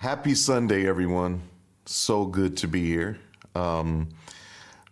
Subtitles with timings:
[0.00, 1.42] Happy Sunday, everyone.
[1.84, 3.18] So good to be here.
[3.54, 4.08] Um,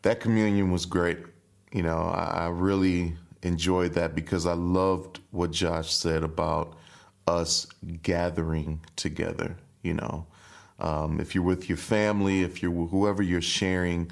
[0.03, 1.17] that communion was great.
[1.73, 6.77] You know, I, I really enjoyed that because I loved what Josh said about
[7.27, 7.67] us
[8.03, 9.57] gathering together.
[9.83, 10.27] You know,
[10.79, 14.11] um, if you're with your family, if you're whoever you're sharing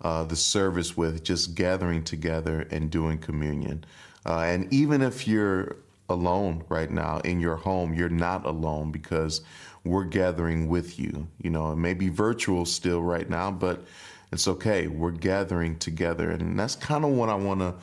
[0.00, 3.84] uh, the service with, just gathering together and doing communion.
[4.24, 5.76] Uh, and even if you're
[6.08, 9.42] alone right now in your home, you're not alone because
[9.84, 11.28] we're gathering with you.
[11.40, 13.84] You know, it may be virtual still right now, but
[14.32, 14.86] it's okay.
[14.86, 16.30] We're gathering together.
[16.30, 17.74] And that's kind of what I want to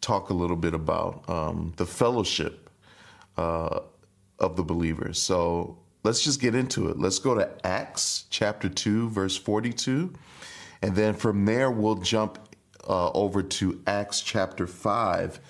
[0.00, 2.70] talk a little bit about um, the fellowship
[3.36, 3.80] uh,
[4.38, 5.20] of the believers.
[5.20, 6.98] So let's just get into it.
[6.98, 10.12] Let's go to Acts chapter 2, verse 42.
[10.82, 12.38] And then from there, we'll jump
[12.86, 15.40] uh, over to Acts chapter 5,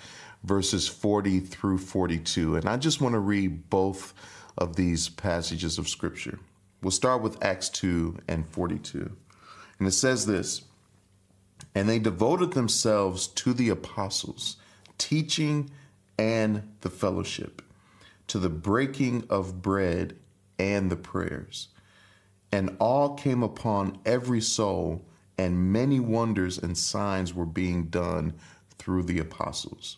[0.43, 2.55] verses 40 through 42.
[2.55, 4.13] And I just want to read both
[4.57, 6.39] of these passages of Scripture.
[6.81, 9.11] We'll start with Acts 2 and 42.
[9.79, 10.63] And it says this
[11.73, 14.57] And they devoted themselves to the apostles,
[14.97, 15.71] teaching
[16.17, 17.61] and the fellowship,
[18.27, 20.17] to the breaking of bread
[20.57, 21.69] and the prayers.
[22.51, 25.05] And all came upon every soul,
[25.37, 28.33] and many wonders and signs were being done
[28.77, 29.97] through the apostles.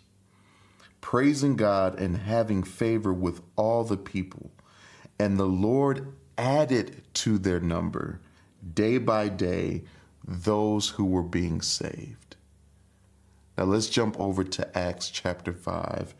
[1.01, 4.51] praising God and having favor with all the people.
[5.19, 8.19] And the Lord added to their number
[8.73, 9.83] day by day
[10.25, 12.35] those who were being saved.
[13.57, 16.13] Now let's jump over to Acts chapter 5,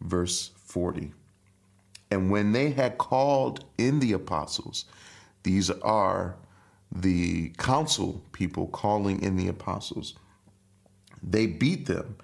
[0.00, 1.12] verse 40.
[2.10, 4.86] And when they had called in the apostles,
[5.42, 6.36] these are
[6.90, 10.14] the council people calling in the apostles,
[11.22, 12.16] they beat them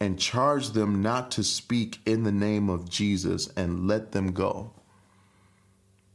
[0.00, 4.72] and charged them not to speak in the name of Jesus and let them go.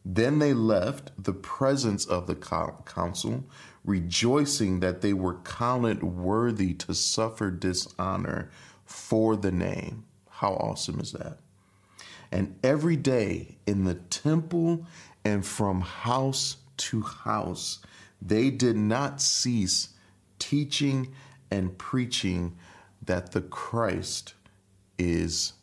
[0.03, 3.43] Then they left the presence of the council,
[3.83, 8.49] rejoicing that they were counted worthy to suffer dishonor
[8.85, 10.05] for the name.
[10.29, 11.37] How awesome is that?
[12.31, 14.85] And every day in the temple
[15.23, 17.79] and from house to house,
[18.21, 19.89] they did not cease
[20.37, 21.13] teaching
[21.49, 22.57] and preaching
[23.05, 24.33] that the Christ
[24.97, 25.53] is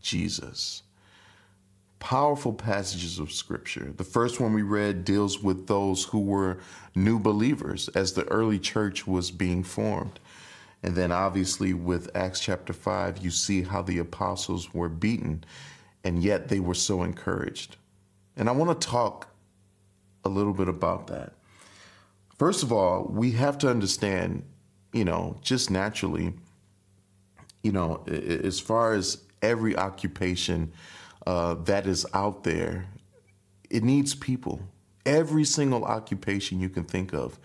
[0.00, 0.82] Jesus.
[1.98, 3.92] Powerful passages of scripture.
[3.96, 6.58] The first one we read deals with those who were
[6.94, 10.18] new believers as the early church was being formed.
[10.82, 15.44] And then, obviously, with Acts chapter 5, you see how the apostles were beaten,
[16.02, 17.76] and yet they were so encouraged.
[18.36, 19.28] And I want to talk
[20.24, 21.34] a little bit about that.
[22.36, 24.42] First of all, we have to understand,
[24.92, 26.32] you know, just naturally,
[27.62, 30.72] you know, as far as every occupation
[31.26, 32.86] uh, that is out there,
[33.70, 34.60] it needs people.
[35.06, 37.38] Every single occupation you can think of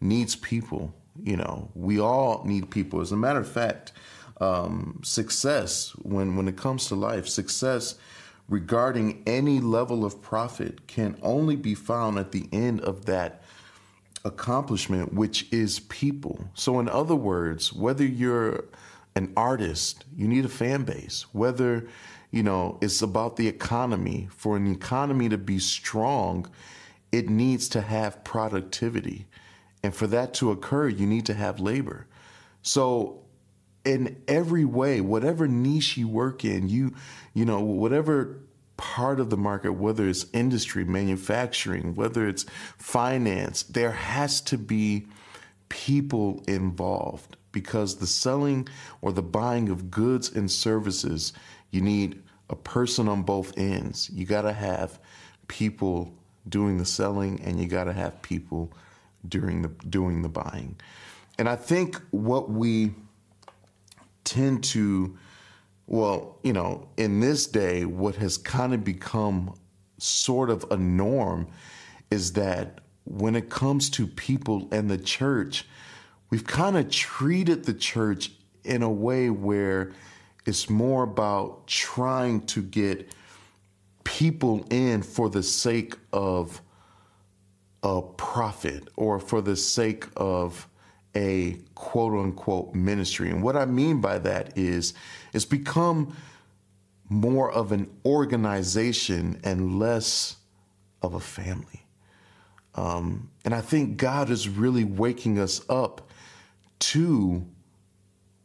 [0.00, 0.94] needs people.
[1.22, 3.00] You know, we all need people.
[3.00, 3.92] As a matter of fact,
[4.40, 7.96] um, success when when it comes to life, success
[8.48, 13.42] regarding any level of profit can only be found at the end of that
[14.24, 16.48] accomplishment, which is people.
[16.54, 18.64] So, in other words, whether you're
[19.18, 21.26] an artist, you need a fan base.
[21.32, 21.88] Whether,
[22.30, 24.28] you know, it's about the economy.
[24.30, 26.48] For an economy to be strong,
[27.10, 29.26] it needs to have productivity.
[29.82, 32.06] And for that to occur, you need to have labor.
[32.62, 33.24] So
[33.84, 36.94] in every way, whatever niche you work in, you
[37.34, 38.38] you know, whatever
[38.76, 42.46] part of the market, whether it's industry, manufacturing, whether it's
[42.76, 45.08] finance, there has to be
[45.68, 48.68] people involved because the selling
[49.00, 51.32] or the buying of goods and services,
[51.70, 54.10] you need a person on both ends.
[54.12, 54.98] You got to have
[55.48, 56.12] people
[56.48, 58.72] doing the selling and you got to have people
[59.28, 60.76] during the doing the buying.
[61.38, 62.94] And I think what we
[64.24, 65.16] tend to
[65.86, 69.54] well, you know, in this day what has kind of become
[69.98, 71.48] sort of a norm
[72.10, 75.66] is that when it comes to people and the church,
[76.30, 78.32] we've kind of treated the church
[78.64, 79.92] in a way where
[80.46, 83.10] it's more about trying to get
[84.04, 86.62] people in for the sake of
[87.82, 90.66] a profit or for the sake of
[91.14, 93.30] a quote unquote ministry.
[93.30, 94.94] And what I mean by that is
[95.32, 96.16] it's become
[97.08, 100.36] more of an organization and less
[101.02, 101.86] of a family.
[102.74, 106.07] Um, and I think God is really waking us up
[106.80, 107.46] to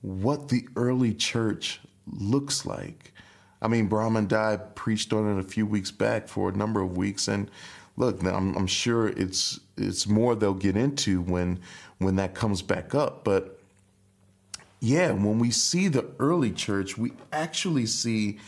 [0.01, 1.80] what the early church
[2.12, 3.13] looks like.
[3.62, 6.97] I mean, Brahman Dai preached on it a few weeks back for a number of
[6.97, 7.50] weeks, and
[7.95, 11.59] look, I'm, I'm sure it's it's more they'll get into when
[12.00, 13.24] when that comes back up.
[13.24, 13.59] But
[14.81, 18.39] yeah, when we see the early church, we actually see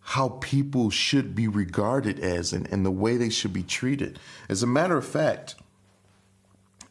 [0.00, 4.18] how people should be regarded as and, and the way they should be treated.
[4.48, 5.54] As a matter of fact,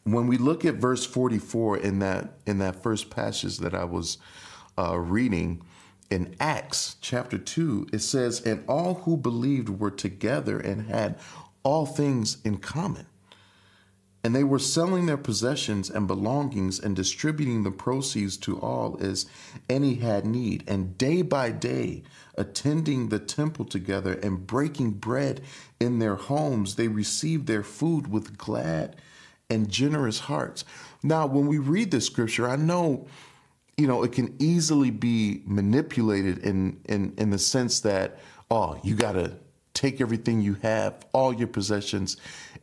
[0.04, 4.18] when we look at verse 44 in that in that first passage that I was
[4.78, 5.62] uh, reading
[6.10, 11.18] in Acts chapter 2, it says, And all who believed were together and had
[11.62, 13.06] all things in common.
[14.22, 19.26] And they were selling their possessions and belongings and distributing the proceeds to all as
[19.68, 20.64] any had need.
[20.66, 22.04] And day by day,
[22.36, 25.42] attending the temple together and breaking bread
[25.78, 28.96] in their homes, they received their food with glad
[29.54, 30.64] and generous hearts.
[31.02, 33.06] Now, when we read this scripture, I know,
[33.76, 38.18] you know, it can easily be manipulated in in in the sense that,
[38.50, 39.38] oh, you gotta
[39.72, 42.16] take everything you have, all your possessions,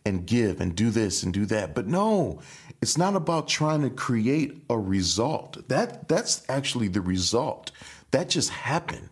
[0.06, 1.76] and give and do this and do that.
[1.76, 2.42] But no,
[2.82, 5.68] it's not about trying to create a result.
[5.70, 7.72] That that's actually the result.
[8.12, 9.10] That just happened.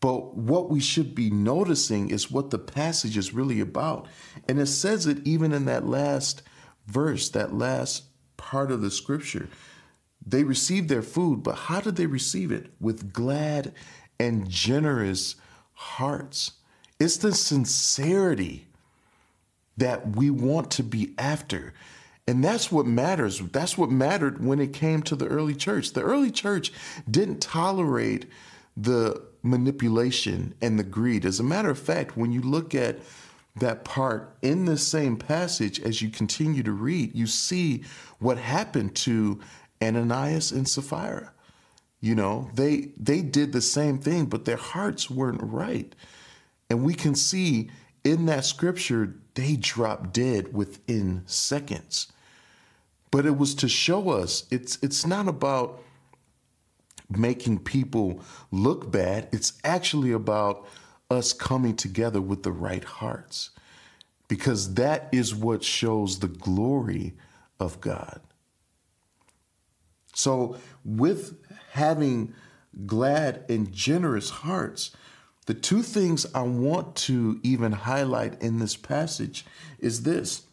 [0.00, 4.06] But what we should be noticing is what the passage is really about.
[4.46, 6.42] And it says it even in that last
[6.86, 8.04] verse, that last
[8.36, 9.48] part of the scripture.
[10.26, 12.72] They received their food, but how did they receive it?
[12.80, 13.72] With glad
[14.18, 15.36] and generous
[15.72, 16.52] hearts.
[16.98, 18.68] It's the sincerity
[19.76, 21.74] that we want to be after.
[22.26, 23.40] And that's what matters.
[23.40, 25.92] That's what mattered when it came to the early church.
[25.92, 26.72] The early church
[27.10, 28.26] didn't tolerate
[28.76, 31.26] the manipulation and the greed.
[31.26, 33.00] As a matter of fact, when you look at
[33.56, 37.84] that part in the same passage as you continue to read, you see
[38.18, 39.40] what happened to
[39.82, 41.32] Ananias and Sapphira.
[42.00, 45.94] You know, they they did the same thing, but their hearts weren't right.
[46.68, 47.70] And we can see
[48.02, 52.12] in that scripture, they dropped dead within seconds.
[53.10, 55.80] But it was to show us it's it's not about
[57.08, 58.20] making people
[58.50, 59.28] look bad.
[59.32, 60.66] It's actually about
[61.10, 63.50] us coming together with the right hearts.
[64.28, 67.14] Because that is what shows the glory
[67.60, 68.20] of God.
[70.14, 71.36] So, with
[71.72, 72.34] having
[72.86, 74.92] glad and generous hearts,
[75.46, 79.44] the two things I want to even highlight in this passage
[79.78, 80.44] is this.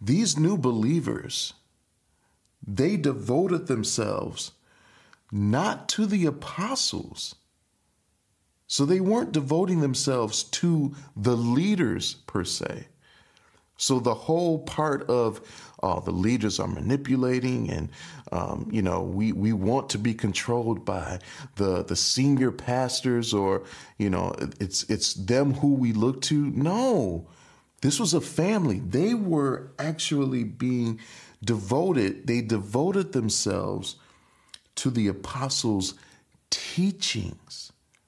[0.00, 1.54] These new believers,
[2.66, 4.52] they devoted themselves
[5.30, 7.34] not to the apostles.
[8.66, 12.86] So they weren't devoting themselves to the leaders per se.
[13.76, 15.40] So the whole part of
[15.82, 17.90] oh, the leaders are manipulating, and
[18.32, 21.18] um, you know we we want to be controlled by
[21.56, 23.64] the the senior pastors, or
[23.98, 26.46] you know it's it's them who we look to.
[26.50, 27.26] No,
[27.82, 28.78] this was a family.
[28.78, 31.00] They were actually being
[31.44, 32.26] devoted.
[32.26, 33.96] They devoted themselves
[34.76, 35.94] to the apostles'
[36.50, 37.63] teachings,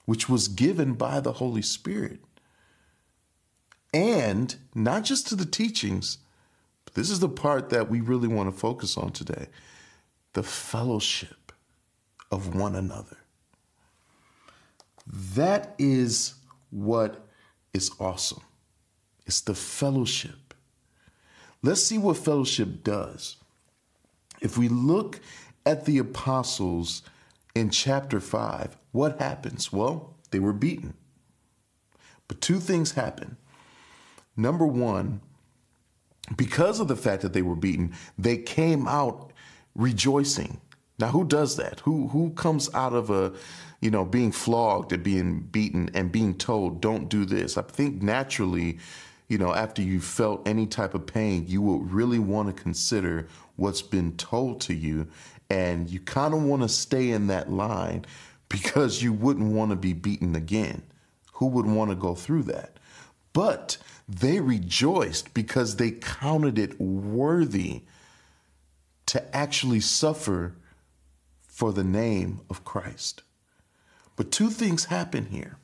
[0.06, 2.20] which was given by the Holy Spirit
[3.92, 6.18] and not just to the teachings,
[6.84, 9.46] but this is the part that we really want to focus on today
[10.34, 11.50] the fellowship
[12.30, 13.16] of one another.
[15.06, 16.34] That is
[16.70, 17.26] what
[17.72, 18.42] is awesome.
[19.24, 20.52] It's the fellowship.
[21.62, 23.36] Let's see what fellowship does.
[24.42, 25.20] If we look
[25.64, 27.02] at the apostles
[27.54, 29.70] in chapter 5, what happens?
[29.70, 30.94] Well, they were beaten.
[32.28, 33.36] But two things happen.
[34.36, 35.20] Number one,
[36.36, 39.32] because of the fact that they were beaten, they came out
[39.74, 40.60] rejoicing.
[40.98, 41.80] Now, who does that?
[41.80, 43.34] Who who comes out of a,
[43.82, 47.58] you know, being flogged and being beaten and being told, "Don't do this"?
[47.58, 48.78] I think naturally,
[49.28, 53.28] you know, after you felt any type of pain, you will really want to consider
[53.56, 55.06] what's been told to you,
[55.50, 58.06] and you kind of want to stay in that line
[58.48, 60.82] because you wouldn't want to be beaten again.
[61.34, 62.78] Who would want to go through that?
[63.32, 63.76] But
[64.08, 67.82] they rejoiced because they counted it worthy
[69.06, 70.54] to actually suffer
[71.42, 73.22] for the name of Christ.
[74.16, 75.58] But two things happen here.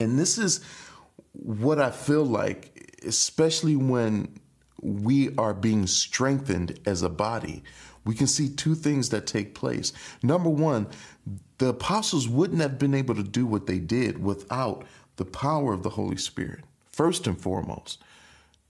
[0.00, 0.60] And this is
[1.32, 4.38] what I feel like, especially when
[4.80, 7.64] we are being strengthened as a body,
[8.08, 9.92] we can see two things that take place.
[10.22, 10.86] Number one,
[11.58, 14.86] the apostles wouldn't have been able to do what they did without
[15.16, 18.02] the power of the Holy Spirit, first and foremost.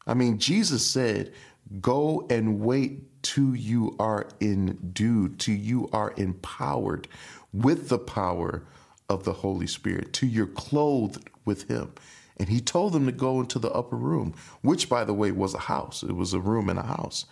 [0.08, 1.32] I mean, Jesus said,
[1.80, 7.06] Go and wait till you are endued, till you are empowered
[7.52, 8.64] with the power
[9.08, 11.92] of the Holy Spirit, till you're clothed with Him.
[12.38, 15.54] And He told them to go into the upper room, which, by the way, was
[15.54, 16.02] a house.
[16.02, 17.24] It was a room in a house.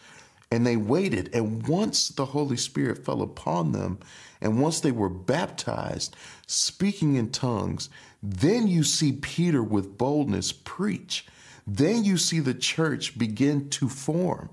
[0.50, 1.30] And they waited.
[1.34, 3.98] And once the Holy Spirit fell upon them,
[4.40, 6.14] and once they were baptized,
[6.46, 7.88] speaking in tongues,
[8.22, 11.26] then you see Peter with boldness preach.
[11.66, 14.50] Then you see the church begin to form.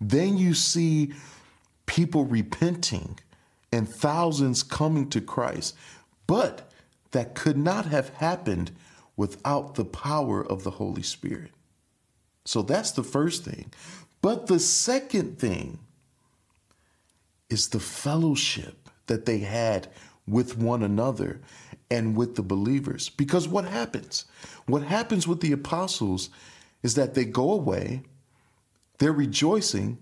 [0.00, 1.12] Then you see
[1.86, 3.18] people repenting
[3.72, 5.76] and thousands coming to Christ.
[6.26, 6.70] But
[7.12, 8.72] that could not have happened
[9.16, 11.52] without the power of the Holy Spirit.
[12.44, 13.72] So that's the first thing.
[14.26, 15.78] But the second thing
[17.48, 19.86] is the fellowship that they had
[20.26, 21.40] with one another
[21.92, 23.08] and with the believers.
[23.08, 24.24] Because what happens?
[24.66, 26.28] What happens with the apostles
[26.82, 28.02] is that they go away,
[28.98, 29.98] they're rejoicing,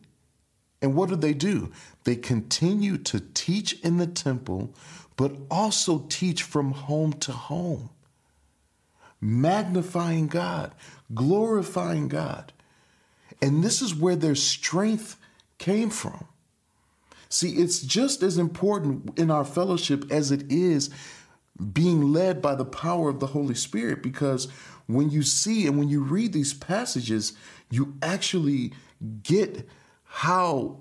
[0.80, 1.70] and what do they do?
[2.04, 4.74] They continue to teach in the temple,
[5.18, 7.90] but also teach from home to home,
[9.20, 10.74] magnifying God,
[11.12, 12.53] glorifying God.
[13.42, 15.16] And this is where their strength
[15.58, 16.26] came from.
[17.28, 20.90] See, it's just as important in our fellowship as it is
[21.72, 24.48] being led by the power of the Holy Spirit because
[24.86, 27.32] when you see and when you read these passages,
[27.70, 28.72] you actually
[29.22, 29.68] get
[30.04, 30.80] how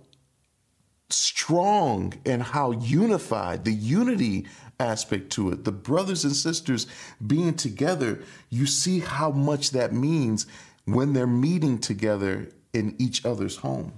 [1.10, 4.46] strong and how unified the unity
[4.80, 6.88] aspect to it, the brothers and sisters
[7.26, 10.46] being together, you see how much that means
[10.86, 13.94] when they're meeting together in each other's home.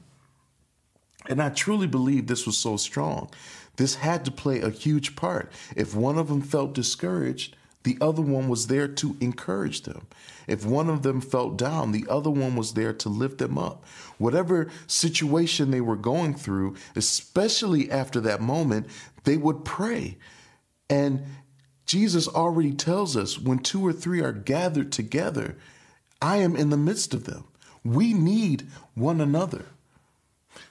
[1.27, 3.30] And I truly believe this was so strong.
[3.77, 5.51] This had to play a huge part.
[5.75, 10.08] If one of them felt discouraged, the other one was there to encourage them.
[10.48, 13.86] If one of them felt down, the other one was there to lift them up.
[14.18, 18.88] Whatever situation they were going through, especially after that moment,
[19.24, 20.18] they would pray.
[20.89, 21.24] And
[21.86, 25.56] Jesus already tells us when two or three are gathered together,
[26.25, 27.44] I am in the midst of them.
[27.84, 28.65] We need
[28.96, 29.67] one another.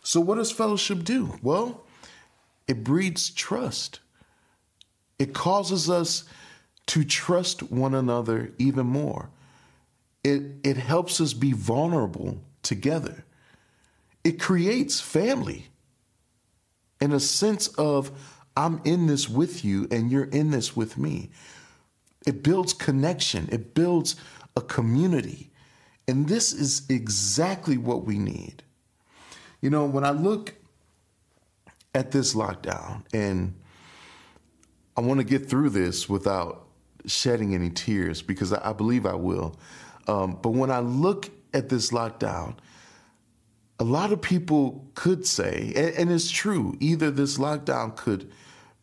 [0.02, 1.38] So, what does fellowship do?
[1.42, 1.84] Well,
[2.66, 4.00] it breeds trust.
[5.16, 6.24] It causes us
[6.86, 9.30] to trust one another even more.
[10.24, 13.24] It, it helps us be vulnerable together.
[14.24, 15.66] It creates family
[17.00, 18.10] in a sense of,
[18.56, 21.30] I'm in this with you and you're in this with me.
[22.26, 24.16] It builds connection, it builds
[24.56, 25.50] a community.
[26.06, 28.62] And this is exactly what we need.
[29.60, 30.54] You know, when I look
[31.94, 33.54] at this lockdown, and
[34.96, 36.66] I want to get through this without
[37.06, 39.56] shedding any tears because I, believe I will.
[40.06, 42.56] Um, but when I look at this lockdown,
[43.78, 48.30] a lot of people could say, and, and, it's true, either this lockdown could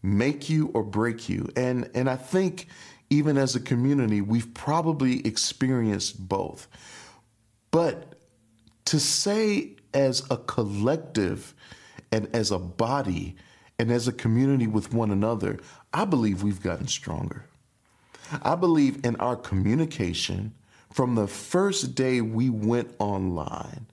[0.04, 1.48] make you or break you.
[1.56, 2.68] And, and I think
[3.12, 6.68] even as a community, we've probably experienced both.
[7.70, 8.16] But
[8.86, 11.54] to say as a collective
[12.12, 13.36] and as a body
[13.78, 15.60] and as a community with one another,
[15.94, 17.46] I believe we've gotten stronger.
[18.42, 20.54] I believe in our communication
[20.90, 23.88] from the first day we went online.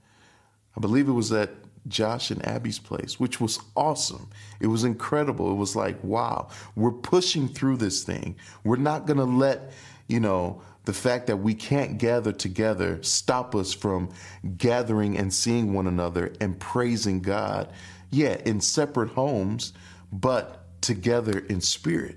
[0.77, 1.51] I believe it was at
[1.89, 4.29] Josh and Abby's place, which was awesome.
[4.61, 5.51] It was incredible.
[5.51, 8.37] It was like, wow, we're pushing through this thing.
[8.65, 9.73] We're not going to let,
[10.07, 14.09] you know, the fact that we can't gather together stop us from
[14.57, 17.71] gathering and seeing one another and praising God.
[18.11, 19.75] Yeah, in separate homes,
[20.11, 22.17] but together in spirit.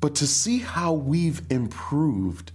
[0.00, 2.52] But to see how we've improved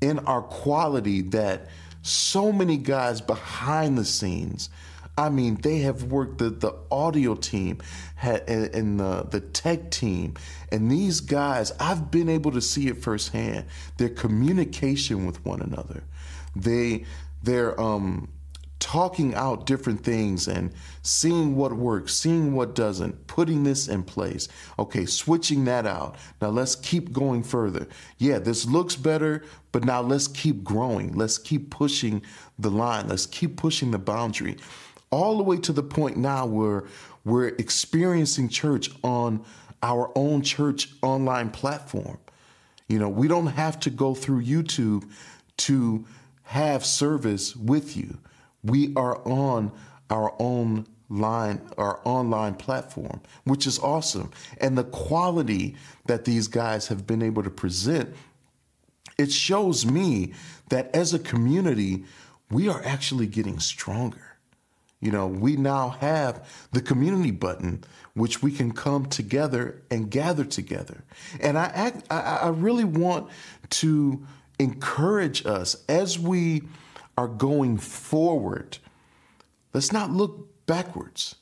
[0.00, 1.68] in our quality that
[2.02, 4.68] so many guys behind the scenes
[5.16, 7.78] I mean, they have worked the, the audio team
[8.22, 10.34] and, and the, the tech team.
[10.70, 13.66] And these guys, I've been able to see it firsthand.
[13.98, 16.04] Their communication with one another.
[16.56, 17.04] They
[17.42, 18.28] they're um
[18.82, 20.72] talking out different things and
[21.02, 24.48] seeing what works, seeing what doesn't, putting this in place.
[24.76, 26.16] Okay, switching that out.
[26.40, 27.86] Now let's keep going further.
[28.18, 31.14] Yeah, this looks better, but now let's keep growing.
[31.14, 32.22] Let's keep pushing
[32.58, 33.06] the line.
[33.06, 34.56] Let's keep pushing the boundary.
[35.10, 36.84] All the way to the point now where
[37.24, 39.44] we're experiencing church on
[39.80, 42.18] our own church online platform.
[42.88, 45.08] You know, we don't have to go through YouTube
[45.58, 46.04] to
[46.42, 48.18] have service with you.
[48.62, 49.72] We are on
[50.10, 54.30] our own line our online platform which is awesome.
[54.60, 55.76] And the quality
[56.06, 58.14] that these guys have been able to present
[59.18, 60.32] it shows me
[60.70, 62.04] that as a community
[62.50, 64.36] we are actually getting stronger.
[65.00, 70.44] You know we now have the community button which we can come together and gather
[70.44, 71.04] together.
[71.40, 73.28] And i act, I, I really want
[73.70, 74.26] to
[74.58, 76.62] encourage us as we
[77.16, 78.78] are going forward
[79.72, 81.36] let's not look backwards.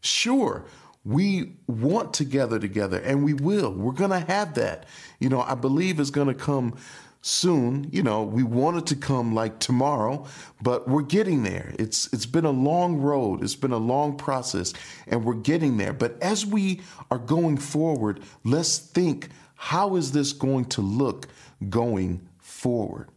[0.00, 0.64] Sure,
[1.04, 3.72] we want to gather together and we will.
[3.72, 4.86] We're going to have that.
[5.18, 6.76] You know, I believe it's going to come
[7.20, 7.88] soon.
[7.92, 10.26] You know, we want it to come like tomorrow,
[10.60, 11.74] but we're getting there.
[11.78, 13.42] It's it's been a long road.
[13.44, 14.72] It's been a long process
[15.06, 15.92] and we're getting there.
[15.92, 16.80] But as we
[17.10, 21.28] are going forward, let's think how is this going to look
[21.68, 23.11] going forward?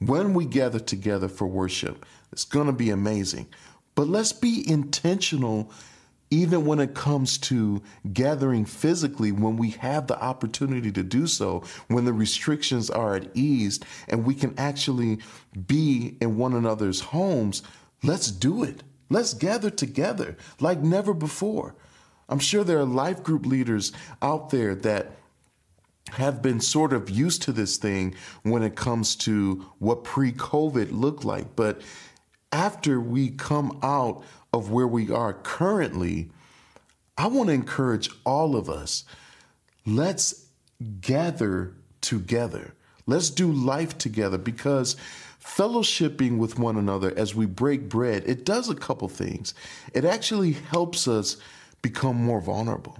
[0.00, 3.48] When we gather together for worship, it's going to be amazing.
[3.94, 5.70] But let's be intentional
[6.30, 11.64] even when it comes to gathering physically, when we have the opportunity to do so,
[11.88, 15.18] when the restrictions are at ease and we can actually
[15.66, 17.62] be in one another's homes,
[18.02, 18.82] let's do it.
[19.08, 21.74] Let's gather together like never before.
[22.28, 23.92] I'm sure there are life group leaders
[24.22, 25.16] out there that
[26.12, 30.92] have been sort of used to this thing when it comes to what pre COVID
[30.92, 31.56] looked like.
[31.56, 31.80] But
[32.52, 36.30] after we come out of where we are currently,
[37.16, 39.04] I want to encourage all of us
[39.86, 40.46] let's
[41.00, 42.74] gather together.
[43.06, 44.96] Let's do life together because
[45.42, 49.54] fellowshipping with one another as we break bread, it does a couple things.
[49.94, 51.36] It actually helps us
[51.82, 52.98] become more vulnerable.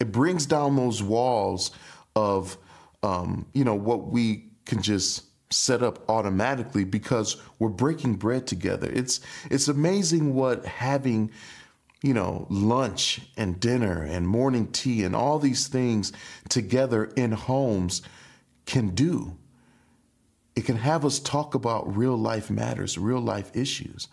[0.00, 1.70] It brings down those walls
[2.16, 2.58] of,
[3.02, 8.90] um, you know, what we can just set up automatically because we're breaking bread together.
[8.90, 11.30] It's it's amazing what having
[12.02, 16.12] you know lunch and dinner and morning tea and all these things
[16.48, 18.02] together in homes
[18.66, 19.36] can do.
[20.54, 24.08] It can have us talk about real life matters, real life issues.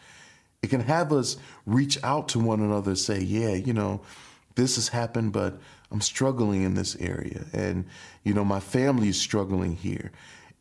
[0.62, 4.02] It can have us reach out to one another say, "Yeah, you know,
[4.56, 5.60] this has happened, but
[5.92, 7.86] I'm struggling in this area and
[8.24, 10.12] you know, my family is struggling here."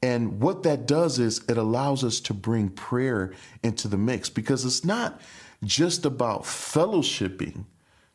[0.02, 4.64] And what that does is it allows us to bring prayer into the mix because
[4.64, 5.20] it's not
[5.64, 7.64] just about fellowshipping.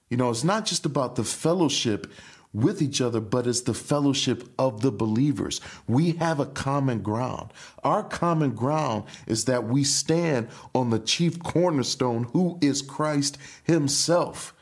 [0.09, 2.11] You know, it's not just about the fellowship
[2.53, 5.59] with each other, but it's the fellowship of the believers.
[5.87, 7.51] We have a common ground.
[7.83, 14.53] Our common ground is that we stand on the chief cornerstone, who is Christ Himself.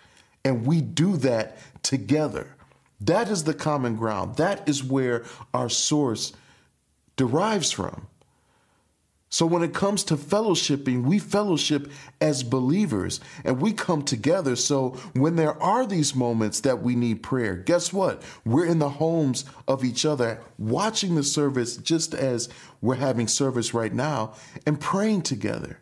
[0.44, 2.56] And we do that together.
[3.00, 4.36] That is the common ground.
[4.36, 6.34] That is where our source
[7.16, 8.08] derives from.
[9.34, 11.90] So when it comes to fellowshipping, we fellowship
[12.20, 14.58] as believers and we come together.
[14.58, 18.22] So when there are these moments that we need prayer, guess what?
[18.44, 22.50] We're in the homes of each other, watching the service just as
[22.82, 24.34] we're having service right now
[24.68, 25.80] and praying together.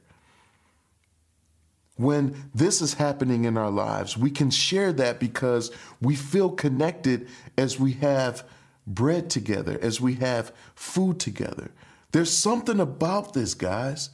[1.99, 7.27] When this is happening in our lives, we can share that because we feel connected
[7.57, 8.45] as we have
[8.87, 11.71] bread together, as we have food together.
[12.13, 14.11] There's something about this, guys,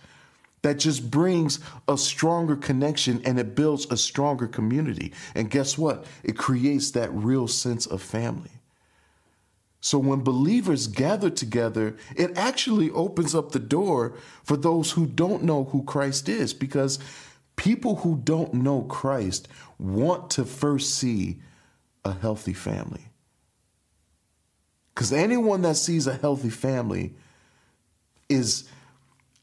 [0.63, 5.13] that just brings a stronger connection and it builds a stronger community.
[5.35, 6.05] And guess what?
[6.23, 8.49] It creates that real sense of family.
[9.79, 15.43] So when believers gather together, it actually opens up the door for those who don't
[15.43, 16.97] know who Christ is because
[17.55, 19.47] people who don't know Christ
[19.79, 21.39] want to first see
[22.03, 23.09] a healthy family.
[24.93, 27.15] Because anyone that sees a healthy family
[28.29, 28.67] is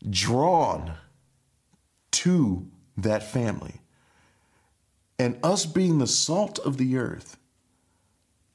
[0.08, 0.94] drawn
[2.12, 3.80] to that family.
[5.18, 7.36] And us being the salt of the earth,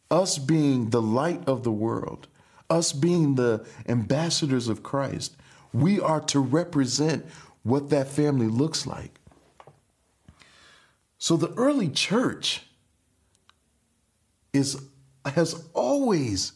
[0.10, 2.28] us being the light of the world,
[2.70, 5.36] us being the ambassadors of Christ,
[5.74, 7.26] we are to represent
[7.63, 9.20] what that family looks like.
[11.17, 12.63] So the early church
[14.53, 14.82] is
[15.25, 16.53] has always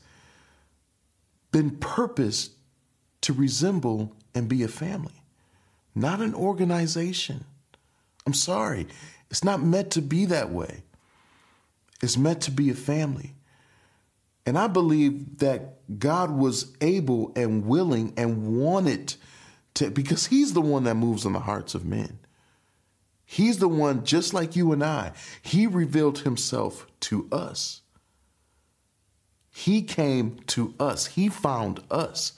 [1.51, 2.51] been purposed
[3.21, 5.21] to resemble and be a family,
[5.93, 7.43] not an organization.
[8.25, 8.87] I'm sorry,
[9.29, 10.83] it's not meant to be that way.
[12.01, 13.35] It's meant to be a family.
[14.45, 19.15] And I believe that God was able and willing and wanted
[19.75, 22.19] to, because He's the one that moves in the hearts of men.
[23.31, 27.79] He's the one, just like you and I, He revealed Himself to us.
[29.49, 32.33] He came to us, He found us.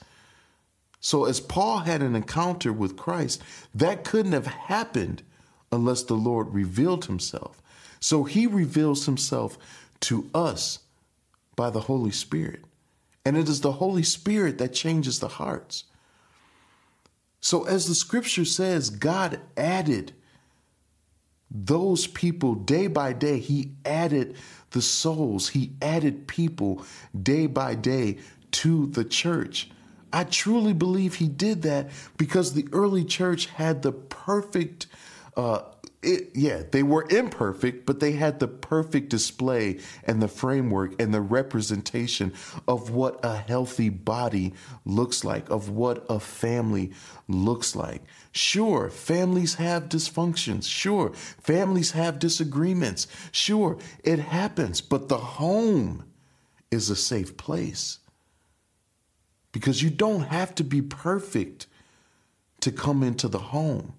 [1.00, 3.42] So, as Paul had an encounter with Christ,
[3.74, 5.24] that couldn't have happened
[5.72, 7.60] unless the Lord revealed Himself.
[7.98, 9.58] So, He reveals Himself
[10.02, 10.78] to us
[11.56, 12.60] by the Holy Spirit.
[13.24, 15.86] And it is the Holy Spirit that changes the hearts.
[17.40, 20.12] So, as the scripture says, God added
[21.50, 23.38] those people day by day.
[23.38, 24.36] He added
[24.70, 26.84] the souls, He added people
[27.20, 28.18] day by day
[28.52, 29.70] to the church.
[30.12, 34.86] I truly believe He did that because the early church had the perfect
[35.36, 35.62] uh,
[36.04, 41.12] it, yeah, they were imperfect, but they had the perfect display and the framework and
[41.12, 42.32] the representation
[42.68, 46.92] of what a healthy body looks like, of what a family
[47.28, 48.02] looks like.
[48.32, 50.68] Sure, families have dysfunctions.
[50.68, 53.06] Sure, families have disagreements.
[53.32, 56.04] Sure, it happens, but the home
[56.70, 57.98] is a safe place
[59.52, 61.68] because you don't have to be perfect
[62.60, 63.94] to come into the home.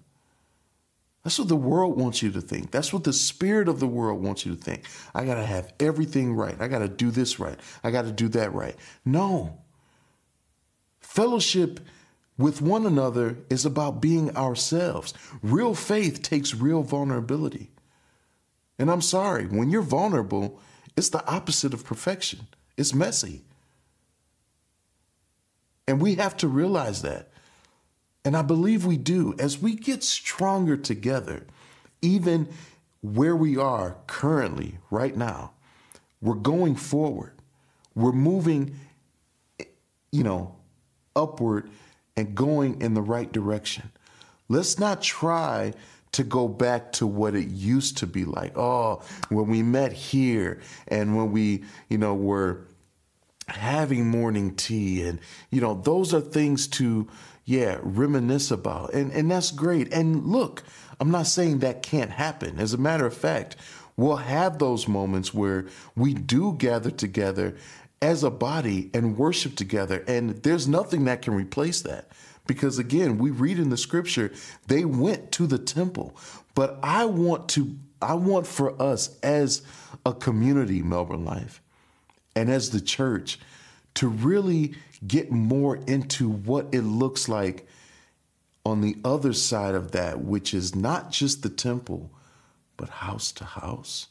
[1.26, 2.70] That's what the world wants you to think.
[2.70, 4.84] That's what the spirit of the world wants you to think.
[5.12, 6.54] I got to have everything right.
[6.60, 7.58] I got to do this right.
[7.82, 8.76] I got to do that right.
[9.04, 9.58] No.
[11.00, 11.80] Fellowship
[12.38, 15.14] with one another is about being ourselves.
[15.42, 17.72] Real faith takes real vulnerability.
[18.78, 20.60] And I'm sorry, when you're vulnerable,
[20.96, 22.46] it's the opposite of perfection.
[22.76, 23.42] It's messy.
[25.88, 27.30] And we have to realize that.
[28.26, 29.36] And I believe we do.
[29.38, 31.46] As we get stronger together,
[32.02, 32.48] even
[33.00, 35.52] where we are currently, right now,
[36.20, 37.34] we're going forward.
[37.94, 38.80] We're moving,
[40.10, 40.56] you know,
[41.14, 41.70] upward
[42.16, 43.92] and going in the right direction.
[44.48, 45.72] Let's not try
[46.10, 48.58] to go back to what it used to be like.
[48.58, 52.66] Oh, when we met here and when we, you know, were
[53.46, 55.20] having morning tea and
[55.52, 57.06] you know, those are things to
[57.46, 58.92] yeah, reminisce about.
[58.92, 59.92] And and that's great.
[59.92, 60.64] And look,
[61.00, 62.58] I'm not saying that can't happen.
[62.58, 63.56] As a matter of fact,
[63.96, 67.56] we'll have those moments where we do gather together
[68.02, 70.04] as a body and worship together.
[70.06, 72.08] And there's nothing that can replace that.
[72.46, 74.32] Because again, we read in the scripture,
[74.66, 76.16] they went to the temple.
[76.54, 79.62] But I want to I want for us as
[80.04, 81.62] a community, Melbourne Life,
[82.34, 83.38] and as the church,
[83.94, 84.74] to really
[85.06, 87.66] get more into what it looks like
[88.64, 92.10] on the other side of that, which is not just the temple,
[92.76, 94.08] but house to house.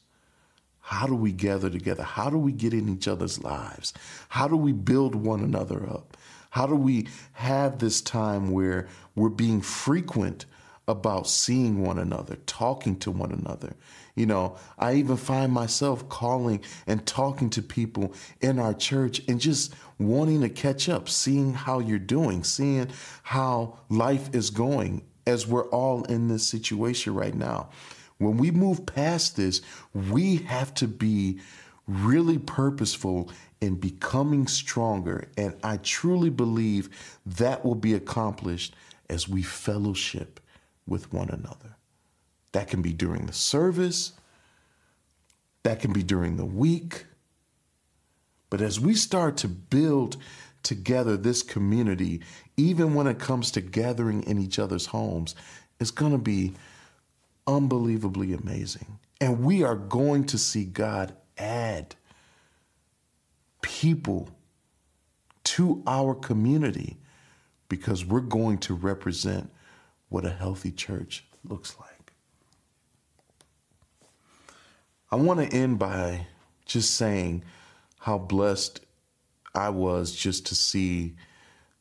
[0.81, 2.03] How do we gather together?
[2.03, 3.93] How do we get in each other's lives?
[4.29, 6.15] How do we build one another up?
[6.51, 10.45] How do we have this time where we're being frequent
[10.87, 13.75] about seeing one another, talking to one another.
[14.15, 19.39] You know, I even find myself calling and talking to people in our church and
[19.41, 22.89] just wanting to catch up, seeing how you're doing, seeing
[23.23, 27.69] how life is going as we're all in this situation right now.
[28.17, 29.61] When we move past this,
[29.93, 31.39] we have to be
[31.87, 35.27] really purposeful in becoming stronger.
[35.37, 36.89] And I truly believe
[37.25, 38.75] that will be accomplished
[39.09, 40.39] as we fellowship
[40.87, 41.74] with one another.
[42.55, 44.13] That can be during the service,
[45.63, 47.05] that can be during the week.
[48.49, 50.15] But as we start to build
[50.63, 52.21] together this community,
[52.55, 55.35] even when it comes to gathering in each other's homes,
[55.81, 56.53] it's going to be
[57.45, 58.99] unbelievably amazing.
[59.19, 61.95] And we are going to see God add
[63.61, 64.29] people
[65.43, 66.95] to our community
[67.67, 69.51] because we're going to represent
[70.07, 71.94] what a healthy church looks like.
[75.15, 76.27] I want to end by
[76.65, 77.45] just saying
[77.99, 78.81] how blessed
[79.53, 81.15] I was just to see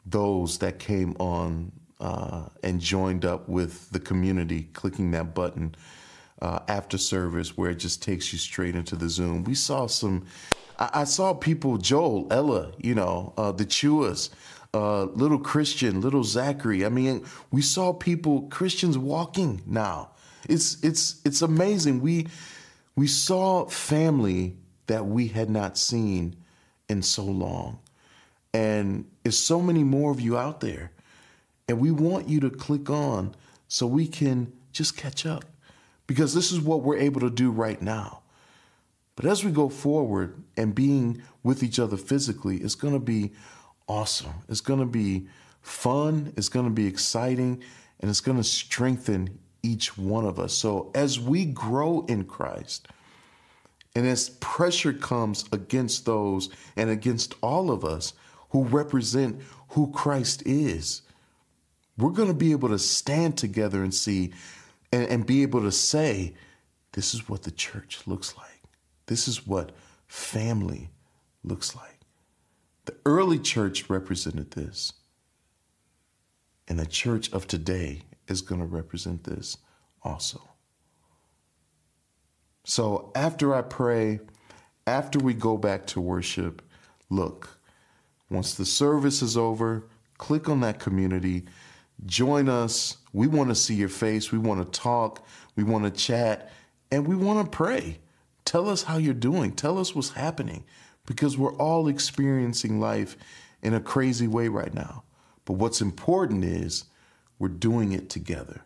[0.06, 5.74] those that came on uh, and joined up with the community, clicking that button
[6.40, 9.42] uh, after service where it just takes you straight into the Zoom.
[9.42, 10.26] We saw some,
[10.78, 14.30] I, I saw people, Joel, Ella, you know, uh, the Chewas,
[14.74, 16.86] uh, little Christian, little Zachary.
[16.86, 20.10] I mean, we saw people, Christians walking now.
[20.48, 22.02] It's it's it's amazing.
[22.02, 22.26] We
[22.96, 26.36] we saw family that we had not seen
[26.88, 27.78] in so long.
[28.52, 30.92] And there's so many more of you out there.
[31.68, 33.34] And we want you to click on
[33.68, 35.44] so we can just catch up.
[36.06, 38.20] Because this is what we're able to do right now.
[39.16, 43.32] But as we go forward and being with each other physically, it's going to be
[43.88, 44.34] awesome.
[44.48, 45.26] It's going to be
[45.62, 47.62] fun, it's going to be exciting,
[48.00, 50.52] and it's going to strengthen each one of us.
[50.52, 52.86] So as we grow in Christ,
[53.94, 58.12] And as pressure comes against those and against all of us
[58.50, 61.02] who represent who Christ is,
[61.96, 64.32] we're going to be able to stand together and see
[64.90, 66.34] and, and be able to say,
[66.92, 68.62] this is what the church looks like.
[69.06, 69.72] This is what
[70.08, 70.90] family
[71.44, 72.00] looks like.
[72.86, 74.92] The early church represented this.
[76.66, 79.56] And the church of today is going to represent this
[80.02, 80.40] also.
[82.64, 84.20] So after I pray,
[84.86, 86.62] after we go back to worship,
[87.10, 87.58] look,
[88.30, 89.86] once the service is over,
[90.18, 91.44] click on that community,
[92.06, 92.96] join us.
[93.12, 94.32] We want to see your face.
[94.32, 95.26] We want to talk.
[95.56, 96.50] We want to chat,
[96.90, 97.98] and we want to pray.
[98.44, 99.52] Tell us how you're doing.
[99.52, 100.64] Tell us what's happening
[101.06, 103.16] because we're all experiencing life
[103.62, 105.04] in a crazy way right now.
[105.44, 106.84] But what's important is
[107.38, 108.62] we're doing it together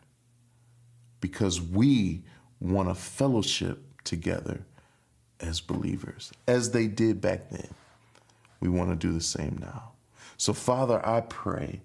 [1.20, 2.22] because we
[2.60, 4.64] want a fellowship together
[5.40, 7.68] as believers, as they did back then.
[8.60, 9.92] We want to do the same now.
[10.36, 11.80] So, Father, I pray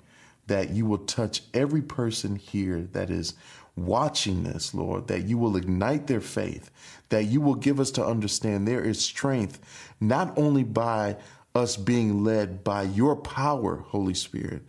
[0.48, 3.36] that you will touch every person here that is
[3.76, 6.70] watching this, Lord, that you will ignite their faith,
[7.10, 9.60] that you will give us to understand there is strength
[10.00, 11.18] not only by
[11.56, 14.64] us being led by your power, Holy Spirit,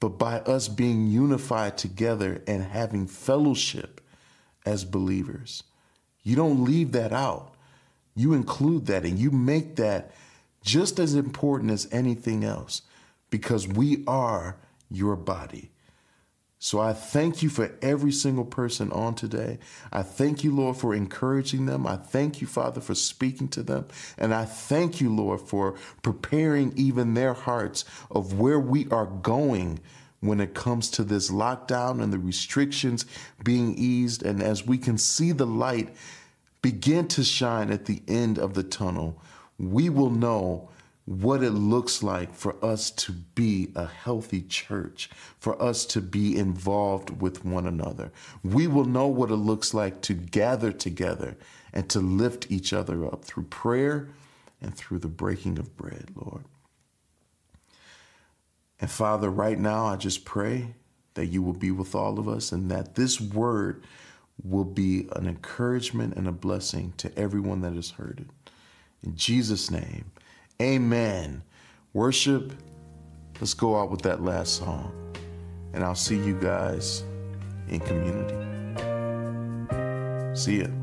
[0.00, 4.00] but by us being unified together and having fellowship
[4.64, 5.62] as believers.
[6.22, 7.54] You don't leave that out.
[8.14, 10.10] You include that and you make that
[10.62, 12.82] just as important as anything else
[13.30, 14.56] because we are
[14.90, 15.70] your body.
[16.62, 19.58] So I thank you for every single person on today.
[19.90, 21.86] I thank you, Lord, for encouraging them.
[21.86, 23.86] I thank you, Father, for speaking to them.
[24.18, 29.80] And I thank you, Lord, for preparing even their hearts of where we are going
[30.20, 33.06] when it comes to this lockdown and the restrictions
[33.42, 34.22] being eased.
[34.22, 35.94] And as we can see the light
[36.60, 39.18] begin to shine at the end of the tunnel,
[39.58, 40.69] we will know
[41.10, 46.38] what it looks like for us to be a healthy church, for us to be
[46.38, 48.12] involved with one another.
[48.44, 51.36] We will know what it looks like to gather together
[51.72, 54.10] and to lift each other up through prayer
[54.62, 56.44] and through the breaking of bread, Lord.
[58.80, 60.74] And Father, right now, I just pray
[61.14, 63.82] that you will be with all of us and that this word
[64.44, 68.52] will be an encouragement and a blessing to everyone that has heard it.
[69.02, 70.12] In Jesus' name,
[70.60, 71.42] Amen.
[71.94, 72.52] Worship,
[73.40, 74.92] let's go out with that last song.
[75.72, 77.02] And I'll see you guys
[77.68, 78.34] in community.
[80.34, 80.79] See ya.